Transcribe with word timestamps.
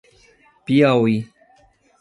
Piauí 0.65 1.15